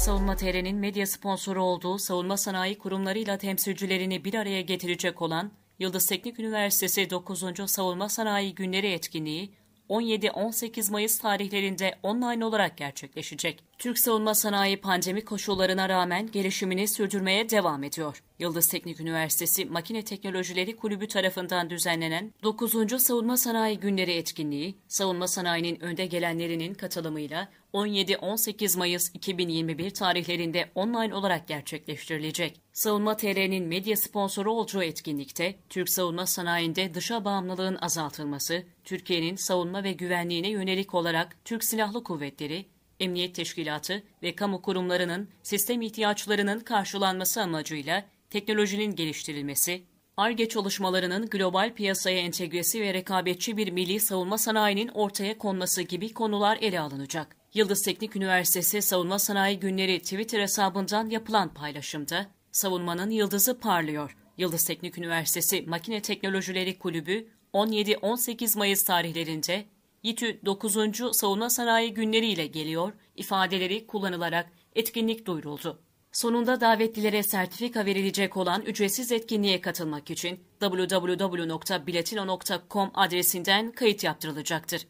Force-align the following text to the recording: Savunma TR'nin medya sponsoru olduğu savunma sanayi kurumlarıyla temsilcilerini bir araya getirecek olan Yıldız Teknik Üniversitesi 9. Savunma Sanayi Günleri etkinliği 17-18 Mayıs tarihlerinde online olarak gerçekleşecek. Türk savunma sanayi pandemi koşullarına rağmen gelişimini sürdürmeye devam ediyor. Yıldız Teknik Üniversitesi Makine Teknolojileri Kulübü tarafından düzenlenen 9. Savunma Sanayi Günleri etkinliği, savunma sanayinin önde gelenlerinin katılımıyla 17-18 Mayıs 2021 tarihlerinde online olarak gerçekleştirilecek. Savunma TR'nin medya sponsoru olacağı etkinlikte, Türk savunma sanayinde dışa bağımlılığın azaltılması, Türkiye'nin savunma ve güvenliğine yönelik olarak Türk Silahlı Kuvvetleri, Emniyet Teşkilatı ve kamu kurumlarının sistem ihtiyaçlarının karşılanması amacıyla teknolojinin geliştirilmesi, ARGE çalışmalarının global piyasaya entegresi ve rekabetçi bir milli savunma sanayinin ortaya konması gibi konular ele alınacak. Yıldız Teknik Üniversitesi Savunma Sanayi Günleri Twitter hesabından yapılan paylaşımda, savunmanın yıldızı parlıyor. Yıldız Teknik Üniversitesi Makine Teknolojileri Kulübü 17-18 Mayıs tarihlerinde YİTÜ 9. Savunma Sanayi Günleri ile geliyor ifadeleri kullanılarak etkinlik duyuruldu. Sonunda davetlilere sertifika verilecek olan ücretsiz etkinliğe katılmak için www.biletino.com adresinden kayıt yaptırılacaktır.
Savunma 0.00 0.36
TR'nin 0.36 0.76
medya 0.76 1.06
sponsoru 1.06 1.62
olduğu 1.62 1.98
savunma 1.98 2.36
sanayi 2.36 2.78
kurumlarıyla 2.78 3.38
temsilcilerini 3.38 4.24
bir 4.24 4.34
araya 4.34 4.60
getirecek 4.60 5.22
olan 5.22 5.52
Yıldız 5.78 6.06
Teknik 6.06 6.40
Üniversitesi 6.40 7.10
9. 7.10 7.70
Savunma 7.70 8.08
Sanayi 8.08 8.54
Günleri 8.54 8.92
etkinliği 8.92 9.50
17-18 9.88 10.92
Mayıs 10.92 11.18
tarihlerinde 11.18 11.98
online 12.02 12.44
olarak 12.44 12.76
gerçekleşecek. 12.76 13.64
Türk 13.78 13.98
savunma 13.98 14.34
sanayi 14.34 14.80
pandemi 14.80 15.24
koşullarına 15.24 15.88
rağmen 15.88 16.30
gelişimini 16.30 16.88
sürdürmeye 16.88 17.50
devam 17.50 17.84
ediyor. 17.84 18.22
Yıldız 18.40 18.68
Teknik 18.68 19.00
Üniversitesi 19.00 19.64
Makine 19.64 20.04
Teknolojileri 20.04 20.76
Kulübü 20.76 21.08
tarafından 21.08 21.70
düzenlenen 21.70 22.34
9. 22.42 23.02
Savunma 23.02 23.36
Sanayi 23.36 23.80
Günleri 23.80 24.12
etkinliği, 24.12 24.78
savunma 24.88 25.28
sanayinin 25.28 25.80
önde 25.80 26.06
gelenlerinin 26.06 26.74
katılımıyla 26.74 27.48
17-18 27.74 28.78
Mayıs 28.78 29.14
2021 29.14 29.90
tarihlerinde 29.90 30.70
online 30.74 31.14
olarak 31.14 31.48
gerçekleştirilecek. 31.48 32.60
Savunma 32.72 33.16
TR'nin 33.16 33.66
medya 33.66 33.96
sponsoru 33.96 34.52
olacağı 34.52 34.84
etkinlikte, 34.84 35.58
Türk 35.68 35.88
savunma 35.88 36.26
sanayinde 36.26 36.94
dışa 36.94 37.24
bağımlılığın 37.24 37.78
azaltılması, 37.80 38.62
Türkiye'nin 38.84 39.36
savunma 39.36 39.84
ve 39.84 39.92
güvenliğine 39.92 40.48
yönelik 40.48 40.94
olarak 40.94 41.36
Türk 41.44 41.64
Silahlı 41.64 42.04
Kuvvetleri, 42.04 42.66
Emniyet 43.00 43.34
Teşkilatı 43.34 44.02
ve 44.22 44.34
kamu 44.34 44.62
kurumlarının 44.62 45.28
sistem 45.42 45.82
ihtiyaçlarının 45.82 46.60
karşılanması 46.60 47.42
amacıyla 47.42 48.04
teknolojinin 48.30 48.96
geliştirilmesi, 48.96 49.82
ARGE 50.16 50.48
çalışmalarının 50.48 51.26
global 51.26 51.74
piyasaya 51.74 52.18
entegresi 52.18 52.80
ve 52.80 52.94
rekabetçi 52.94 53.56
bir 53.56 53.70
milli 53.70 54.00
savunma 54.00 54.38
sanayinin 54.38 54.88
ortaya 54.88 55.38
konması 55.38 55.82
gibi 55.82 56.12
konular 56.12 56.58
ele 56.60 56.80
alınacak. 56.80 57.36
Yıldız 57.54 57.82
Teknik 57.82 58.16
Üniversitesi 58.16 58.82
Savunma 58.82 59.18
Sanayi 59.18 59.58
Günleri 59.58 59.98
Twitter 59.98 60.40
hesabından 60.40 61.10
yapılan 61.10 61.54
paylaşımda, 61.54 62.26
savunmanın 62.52 63.10
yıldızı 63.10 63.58
parlıyor. 63.58 64.16
Yıldız 64.38 64.64
Teknik 64.64 64.98
Üniversitesi 64.98 65.62
Makine 65.62 66.02
Teknolojileri 66.02 66.78
Kulübü 66.78 67.28
17-18 67.54 68.58
Mayıs 68.58 68.84
tarihlerinde 68.84 69.64
YİTÜ 70.02 70.40
9. 70.44 71.16
Savunma 71.16 71.50
Sanayi 71.50 71.94
Günleri 71.94 72.26
ile 72.26 72.46
geliyor 72.46 72.92
ifadeleri 73.16 73.86
kullanılarak 73.86 74.52
etkinlik 74.74 75.26
duyuruldu. 75.26 75.82
Sonunda 76.12 76.60
davetlilere 76.60 77.22
sertifika 77.22 77.86
verilecek 77.86 78.36
olan 78.36 78.62
ücretsiz 78.62 79.12
etkinliğe 79.12 79.60
katılmak 79.60 80.10
için 80.10 80.40
www.biletino.com 80.60 82.90
adresinden 82.94 83.72
kayıt 83.72 84.04
yaptırılacaktır. 84.04 84.86